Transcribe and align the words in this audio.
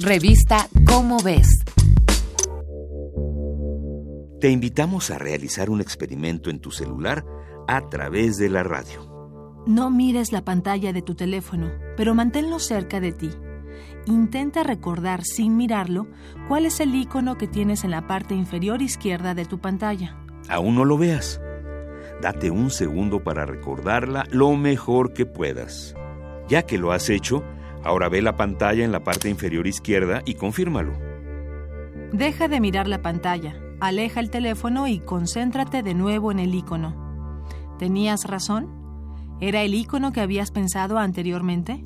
Revista 0.00 0.68
Cómo 0.88 1.18
ves. 1.22 1.48
Te 4.40 4.50
invitamos 4.50 5.12
a 5.12 5.18
realizar 5.18 5.70
un 5.70 5.80
experimento 5.80 6.50
en 6.50 6.58
tu 6.58 6.72
celular 6.72 7.24
a 7.68 7.88
través 7.88 8.36
de 8.36 8.48
la 8.48 8.64
radio. 8.64 9.62
No 9.68 9.90
mires 9.90 10.32
la 10.32 10.44
pantalla 10.44 10.92
de 10.92 11.00
tu 11.00 11.14
teléfono, 11.14 11.70
pero 11.96 12.12
manténlo 12.12 12.58
cerca 12.58 12.98
de 12.98 13.12
ti. 13.12 13.30
Intenta 14.06 14.64
recordar 14.64 15.22
sin 15.22 15.56
mirarlo 15.56 16.08
cuál 16.48 16.66
es 16.66 16.80
el 16.80 16.92
icono 16.92 17.38
que 17.38 17.46
tienes 17.46 17.84
en 17.84 17.92
la 17.92 18.08
parte 18.08 18.34
inferior 18.34 18.82
izquierda 18.82 19.32
de 19.34 19.44
tu 19.44 19.60
pantalla. 19.60 20.18
Aún 20.48 20.74
no 20.74 20.84
lo 20.84 20.98
veas. 20.98 21.40
Date 22.20 22.50
un 22.50 22.70
segundo 22.70 23.22
para 23.22 23.46
recordarla 23.46 24.26
lo 24.32 24.56
mejor 24.56 25.12
que 25.12 25.24
puedas. 25.24 25.94
Ya 26.48 26.62
que 26.62 26.78
lo 26.78 26.90
has 26.90 27.08
hecho, 27.10 27.44
ahora 27.84 28.08
ve 28.08 28.22
la 28.22 28.36
pantalla 28.36 28.84
en 28.84 28.92
la 28.92 29.04
parte 29.04 29.28
inferior 29.28 29.66
izquierda 29.66 30.22
y 30.24 30.34
confírmalo. 30.34 30.92
Deja 32.12 32.48
de 32.48 32.60
mirar 32.60 32.88
la 32.88 33.02
pantalla, 33.02 33.56
aleja 33.80 34.20
el 34.20 34.30
teléfono 34.30 34.86
y 34.88 35.00
concéntrate 35.00 35.82
de 35.82 35.94
nuevo 35.94 36.32
en 36.32 36.38
el 36.38 36.54
icono. 36.54 37.44
¿Tenías 37.78 38.24
razón? 38.24 38.70
¿Era 39.40 39.62
el 39.62 39.74
icono 39.74 40.12
que 40.12 40.20
habías 40.20 40.50
pensado 40.50 40.98
anteriormente? 40.98 41.82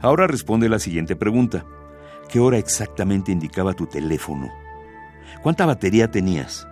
Ahora 0.00 0.26
responde 0.26 0.68
la 0.68 0.78
siguiente 0.78 1.16
pregunta. 1.16 1.64
¿Qué 2.28 2.40
hora 2.40 2.58
exactamente 2.58 3.30
indicaba 3.30 3.74
tu 3.74 3.86
teléfono? 3.86 4.48
¿Cuánta 5.42 5.66
batería 5.66 6.10
tenías? 6.10 6.66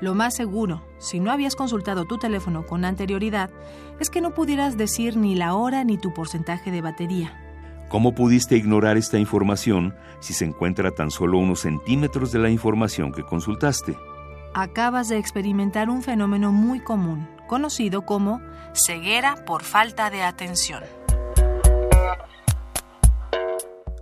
Lo 0.00 0.14
más 0.14 0.34
seguro, 0.34 0.84
si 0.98 1.18
no 1.18 1.30
habías 1.30 1.56
consultado 1.56 2.04
tu 2.04 2.18
teléfono 2.18 2.66
con 2.66 2.84
anterioridad, 2.84 3.50
es 3.98 4.10
que 4.10 4.20
no 4.20 4.34
pudieras 4.34 4.76
decir 4.76 5.16
ni 5.16 5.34
la 5.34 5.54
hora 5.54 5.82
ni 5.82 5.98
tu 5.98 6.12
porcentaje 6.12 6.70
de 6.70 6.80
batería. 6.80 7.47
¿Cómo 7.88 8.14
pudiste 8.14 8.56
ignorar 8.56 8.98
esta 8.98 9.18
información 9.18 9.94
si 10.20 10.34
se 10.34 10.44
encuentra 10.44 10.90
tan 10.90 11.10
solo 11.10 11.38
unos 11.38 11.60
centímetros 11.60 12.32
de 12.32 12.38
la 12.38 12.50
información 12.50 13.12
que 13.12 13.22
consultaste? 13.22 13.96
Acabas 14.54 15.08
de 15.08 15.16
experimentar 15.16 15.88
un 15.88 16.02
fenómeno 16.02 16.52
muy 16.52 16.80
común, 16.80 17.28
conocido 17.46 18.02
como 18.02 18.42
ceguera 18.74 19.44
por 19.46 19.62
falta 19.62 20.10
de 20.10 20.22
atención. 20.22 20.82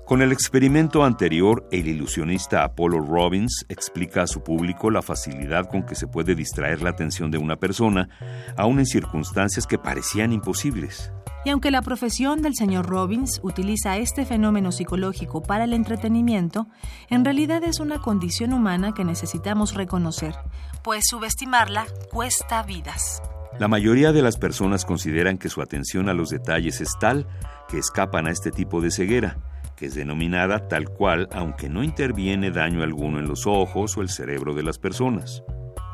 Con 0.07 0.23
el 0.23 0.31
experimento 0.31 1.03
anterior, 1.03 1.67
el 1.73 1.89
ilusionista 1.89 2.63
Apollo 2.63 3.01
Robbins 3.01 3.67
explica 3.69 4.23
a 4.23 4.27
su 4.29 4.41
público 4.41 4.89
la 4.89 5.03
facilidad 5.03 5.69
con 5.69 5.85
que 5.85 5.97
se 5.97 6.07
puede 6.07 6.37
distraer 6.37 6.81
la 6.81 6.91
atención 6.91 7.33
de 7.33 7.39
una 7.39 7.57
persona, 7.57 8.09
aun 8.57 8.79
en 8.79 8.87
circunstancias 8.87 9.67
que 9.67 9.79
parecían 9.79 10.33
imposibles. 10.33 11.11
Y 11.45 11.51
aunque 11.51 11.73
la 11.73 11.83
profesión 11.83 12.41
del 12.41 12.55
señor 12.55 12.87
Robbins 12.87 13.41
utiliza 13.43 13.97
este 13.97 14.25
fenómeno 14.25 14.71
psicológico 14.71 15.43
para 15.43 15.65
el 15.65 15.73
entretenimiento, 15.73 16.69
en 17.11 17.25
realidad 17.25 17.65
es 17.65 17.81
una 17.81 17.99
condición 17.99 18.53
humana 18.53 18.95
que 18.95 19.05
necesitamos 19.05 19.75
reconocer, 19.75 20.37
pues 20.85 21.03
subestimarla 21.11 21.85
cuesta 22.13 22.63
vidas. 22.63 23.21
La 23.59 23.67
mayoría 23.67 24.13
de 24.13 24.23
las 24.23 24.37
personas 24.37 24.85
consideran 24.85 25.37
que 25.37 25.49
su 25.49 25.63
atención 25.63 26.09
a 26.09 26.15
los 26.15 26.31
detalles 26.31 26.81
es 26.81 26.97
tal 27.01 27.27
que 27.69 27.79
escapan 27.79 28.29
a 28.29 28.31
este 28.31 28.53
tipo 28.53 28.81
de 28.81 28.93
ceguera 28.93 29.39
que 29.77 29.87
es 29.87 29.95
denominada 29.95 30.69
tal 30.69 30.89
cual 30.89 31.29
aunque 31.33 31.69
no 31.69 31.83
interviene 31.83 32.51
daño 32.51 32.83
alguno 32.83 33.19
en 33.19 33.29
los 33.29 33.47
ojos 33.47 33.97
o 33.97 34.03
el 34.03 34.09
cerebro 34.09 34.55
de 34.55 34.63
las 34.63 34.79
personas. 34.79 35.43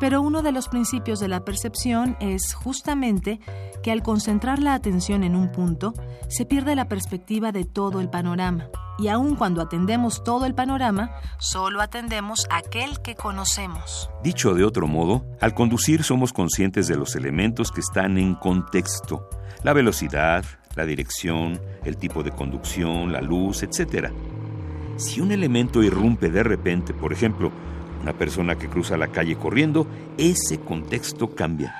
Pero 0.02 0.20
uno 0.20 0.42
de 0.42 0.50
los 0.50 0.68
principios 0.68 1.20
de 1.20 1.28
la 1.28 1.44
percepción 1.44 2.16
es 2.18 2.54
justamente 2.54 3.38
que 3.82 3.92
al 3.92 4.02
concentrar 4.02 4.58
la 4.58 4.74
atención 4.74 5.22
en 5.22 5.36
un 5.36 5.52
punto, 5.52 5.94
se 6.28 6.44
pierde 6.44 6.74
la 6.74 6.88
perspectiva 6.88 7.52
de 7.52 7.64
todo 7.64 8.00
el 8.00 8.08
panorama. 8.08 8.68
Y 8.98 9.08
aun 9.08 9.36
cuando 9.36 9.62
atendemos 9.62 10.22
todo 10.24 10.44
el 10.46 10.54
panorama, 10.54 11.12
solo 11.38 11.80
atendemos 11.80 12.46
aquel 12.50 13.00
que 13.00 13.14
conocemos. 13.14 14.10
Dicho 14.22 14.54
de 14.54 14.64
otro 14.64 14.86
modo, 14.86 15.24
al 15.40 15.54
conducir 15.54 16.04
somos 16.04 16.32
conscientes 16.32 16.88
de 16.88 16.96
los 16.96 17.16
elementos 17.16 17.72
que 17.72 17.80
están 17.80 18.18
en 18.18 18.34
contexto, 18.34 19.28
la 19.62 19.72
velocidad, 19.72 20.44
la 20.76 20.86
dirección, 20.86 21.60
el 21.84 21.96
tipo 21.96 22.22
de 22.22 22.30
conducción, 22.30 23.12
la 23.12 23.20
luz, 23.20 23.62
etc. 23.62 24.10
Si 24.96 25.20
un 25.20 25.32
elemento 25.32 25.82
irrumpe 25.82 26.30
de 26.30 26.42
repente, 26.42 26.94
por 26.94 27.12
ejemplo, 27.12 27.50
una 28.02 28.12
persona 28.12 28.56
que 28.56 28.68
cruza 28.68 28.96
la 28.96 29.08
calle 29.08 29.36
corriendo, 29.36 29.86
ese 30.18 30.60
contexto 30.60 31.34
cambia. 31.34 31.74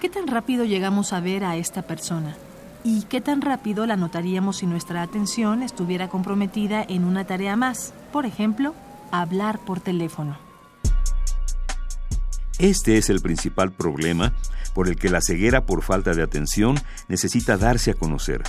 ¿Qué 0.00 0.08
tan 0.08 0.26
rápido 0.26 0.64
llegamos 0.64 1.12
a 1.12 1.20
ver 1.20 1.44
a 1.44 1.56
esta 1.56 1.82
persona? 1.82 2.36
¿Y 2.84 3.02
qué 3.04 3.20
tan 3.20 3.40
rápido 3.40 3.86
la 3.86 3.96
notaríamos 3.96 4.58
si 4.58 4.66
nuestra 4.66 5.02
atención 5.02 5.62
estuviera 5.62 6.08
comprometida 6.08 6.84
en 6.86 7.04
una 7.04 7.24
tarea 7.24 7.54
más? 7.54 7.94
Por 8.12 8.26
ejemplo, 8.26 8.74
hablar 9.12 9.60
por 9.60 9.80
teléfono. 9.80 10.51
Este 12.58 12.98
es 12.98 13.10
el 13.10 13.20
principal 13.20 13.72
problema 13.72 14.32
por 14.74 14.88
el 14.88 14.96
que 14.96 15.10
la 15.10 15.20
ceguera 15.20 15.66
por 15.66 15.82
falta 15.82 16.14
de 16.14 16.22
atención 16.22 16.78
necesita 17.08 17.56
darse 17.56 17.90
a 17.90 17.94
conocer. 17.94 18.42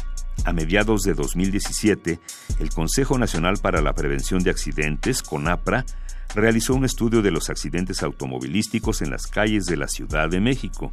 A 0.46 0.54
mediados 0.54 1.02
de 1.04 1.14
2017, 1.14 2.20
el 2.60 2.70
Consejo 2.70 3.18
Nacional 3.18 3.58
para 3.62 3.82
la 3.82 3.94
Prevención 3.94 4.44
de 4.44 4.50
Accidentes, 4.50 5.22
CONAPRA, 5.22 5.86
realizó 6.36 6.74
un 6.74 6.86
estudio 6.86 7.22
de 7.22 7.32
los 7.32 7.50
accidentes 7.50 8.04
automovilísticos 8.04 9.02
en 9.02 9.12
las 9.12 9.28
calles 9.28 9.66
de 9.66 9.78
la 9.78 9.88
Ciudad 9.88 10.30
de 10.30 10.42
México. 10.42 10.92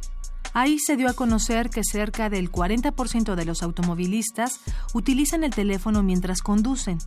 Ahí 0.53 0.79
se 0.79 0.97
dio 0.97 1.09
a 1.09 1.13
conocer 1.13 1.69
que 1.69 1.83
cerca 1.83 2.29
del 2.29 2.51
40% 2.51 3.35
de 3.35 3.45
los 3.45 3.63
automovilistas 3.63 4.59
utilizan 4.93 5.43
el 5.43 5.51
teléfono 5.51 6.03
mientras 6.03 6.41
conducen. 6.41 6.99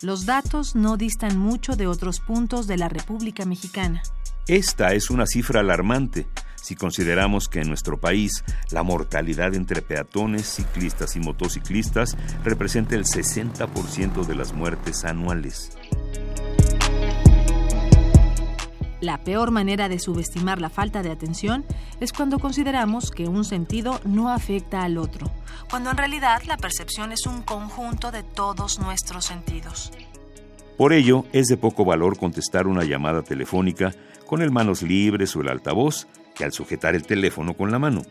Los 0.00 0.26
datos 0.26 0.74
no 0.74 0.96
distan 0.96 1.38
mucho 1.38 1.76
de 1.76 1.86
otros 1.86 2.20
puntos 2.20 2.66
de 2.66 2.76
la 2.76 2.88
República 2.88 3.44
Mexicana. 3.44 4.02
Esta 4.48 4.94
es 4.94 5.10
una 5.10 5.26
cifra 5.26 5.60
alarmante 5.60 6.26
si 6.56 6.74
consideramos 6.74 7.48
que 7.48 7.60
en 7.60 7.68
nuestro 7.68 8.00
país 8.00 8.44
la 8.70 8.82
mortalidad 8.82 9.54
entre 9.54 9.82
peatones, 9.82 10.46
ciclistas 10.46 11.16
y 11.16 11.20
motociclistas 11.20 12.16
representa 12.44 12.94
el 12.94 13.04
60% 13.04 14.24
de 14.24 14.34
las 14.34 14.54
muertes 14.54 15.04
anuales. 15.04 15.76
La 19.02 19.18
peor 19.18 19.50
manera 19.50 19.90
de 19.90 19.98
subestimar 19.98 20.62
la 20.62 20.70
falta 20.70 21.02
de 21.02 21.10
atención 21.10 21.66
es 22.00 22.14
cuando 22.14 22.38
consideramos 22.38 23.10
que 23.10 23.28
un 23.28 23.44
sentido 23.44 24.00
no 24.04 24.30
afecta 24.30 24.82
al 24.82 24.96
otro, 24.96 25.30
cuando 25.68 25.90
en 25.90 25.98
realidad 25.98 26.42
la 26.46 26.56
percepción 26.56 27.12
es 27.12 27.26
un 27.26 27.42
conjunto 27.42 28.10
de 28.10 28.22
todos 28.22 28.78
nuestros 28.78 29.26
sentidos. 29.26 29.92
Por 30.78 30.92
ello, 30.92 31.24
es 31.32 31.48
de 31.48 31.56
poco 31.56 31.84
valor 31.84 32.16
contestar 32.16 32.68
una 32.68 32.84
llamada 32.84 33.22
telefónica 33.22 33.92
con 34.28 34.42
el 34.42 34.52
manos 34.52 34.80
libres 34.80 35.34
o 35.34 35.40
el 35.40 35.48
altavoz 35.48 36.06
que 36.36 36.44
al 36.44 36.52
sujetar 36.52 36.94
el 36.94 37.02
teléfono 37.02 37.54
con 37.54 37.72
la 37.72 37.80
mano. 37.80 38.02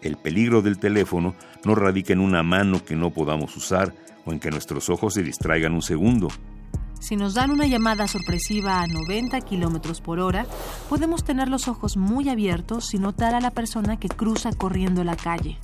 El 0.00 0.16
peligro 0.16 0.62
del 0.62 0.78
teléfono 0.78 1.34
no 1.64 1.74
radica 1.74 2.12
en 2.12 2.20
una 2.20 2.44
mano 2.44 2.84
que 2.84 2.94
no 2.94 3.10
podamos 3.10 3.56
usar 3.56 3.92
o 4.24 4.32
en 4.32 4.38
que 4.38 4.52
nuestros 4.52 4.90
ojos 4.90 5.14
se 5.14 5.24
distraigan 5.24 5.72
un 5.74 5.82
segundo. 5.82 6.28
Si 7.00 7.16
nos 7.16 7.34
dan 7.34 7.50
una 7.50 7.66
llamada 7.66 8.06
sorpresiva 8.06 8.80
a 8.80 8.86
90 8.86 9.40
kilómetros 9.40 10.00
por 10.00 10.20
hora, 10.20 10.46
podemos 10.88 11.24
tener 11.24 11.48
los 11.48 11.66
ojos 11.66 11.96
muy 11.96 12.28
abiertos 12.28 12.94
y 12.94 13.00
notar 13.00 13.34
a 13.34 13.40
la 13.40 13.50
persona 13.50 13.98
que 13.98 14.08
cruza 14.08 14.52
corriendo 14.52 15.02
la 15.02 15.16
calle. 15.16 15.58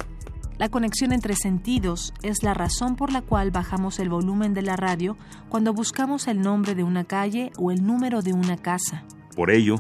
La 0.59 0.69
conexión 0.69 1.13
entre 1.13 1.37
sentidos 1.37 2.13
es 2.23 2.43
la 2.43 2.53
razón 2.53 2.97
por 2.97 3.13
la 3.13 3.23
cual 3.23 3.53
bajamos 3.53 4.01
el 4.01 4.09
volumen 4.09 4.55
de 4.55 4.63
la 4.63 4.75
radio 4.75 5.17
cuando 5.49 5.73
buscamos 5.73 6.27
el 6.27 6.41
nombre 6.41 6.75
de 6.75 6.83
una 6.83 7.05
calle 7.05 7.53
o 7.59 7.71
el 7.71 7.87
número 7.87 8.23
de 8.23 8.33
una 8.33 8.57
casa. 8.57 9.05
Por 9.37 9.53
ello, 9.53 9.77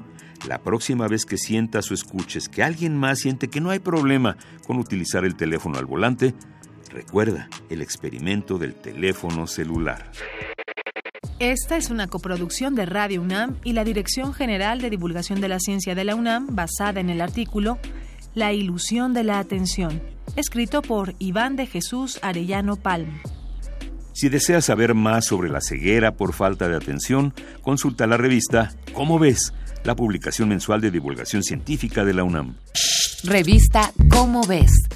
la 0.46 0.58
próxima 0.58 1.08
vez 1.08 1.26
que 1.26 1.36
sientas 1.36 1.90
o 1.90 1.94
escuches 1.94 2.48
que 2.48 2.62
alguien 2.62 2.96
más 2.96 3.18
siente 3.18 3.48
que 3.48 3.60
no 3.60 3.70
hay 3.70 3.80
problema 3.80 4.36
con 4.68 4.78
utilizar 4.78 5.24
el 5.24 5.34
teléfono 5.34 5.78
al 5.78 5.86
volante, 5.86 6.32
recuerda 6.92 7.48
el 7.70 7.82
experimento 7.82 8.56
del 8.56 8.76
teléfono 8.76 9.48
celular. 9.48 10.12
Esta 11.40 11.76
es 11.76 11.90
una 11.90 12.06
coproducción 12.06 12.76
de 12.76 12.86
Radio 12.86 13.20
UNAM 13.22 13.56
y 13.64 13.72
la 13.72 13.82
Dirección 13.82 14.32
General 14.32 14.80
de 14.80 14.90
Divulgación 14.90 15.40
de 15.40 15.48
la 15.48 15.58
Ciencia 15.58 15.96
de 15.96 16.04
la 16.04 16.14
UNAM 16.14 16.54
basada 16.54 17.00
en 17.00 17.10
el 17.10 17.20
artículo 17.20 17.78
La 18.34 18.52
ilusión 18.52 19.12
de 19.12 19.24
la 19.24 19.40
atención, 19.40 20.00
escrito 20.38 20.82
por 20.82 21.14
Iván 21.18 21.56
de 21.56 21.66
Jesús 21.66 22.18
Arellano 22.22 22.76
Palm. 22.76 23.20
Si 24.12 24.28
deseas 24.28 24.64
saber 24.64 24.94
más 24.94 25.26
sobre 25.26 25.48
la 25.48 25.60
ceguera 25.60 26.16
por 26.16 26.32
falta 26.32 26.68
de 26.68 26.76
atención, 26.76 27.34
consulta 27.62 28.06
la 28.06 28.16
revista 28.16 28.72
¿Cómo 28.92 29.18
ves? 29.18 29.52
La 29.84 29.94
publicación 29.94 30.48
mensual 30.48 30.80
de 30.80 30.90
divulgación 30.90 31.42
científica 31.42 32.04
de 32.04 32.14
la 32.14 32.24
UNAM. 32.24 32.56
Revista 33.22 33.92
¿Cómo 34.10 34.42
ves? 34.46 34.87